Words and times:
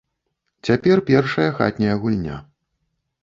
Цяпер 0.69 0.97
першая 1.09 1.45
хатняя 1.59 1.95
гульня. 2.05 2.37